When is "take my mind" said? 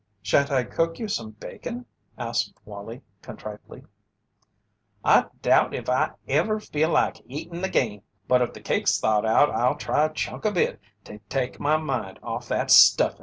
11.29-12.17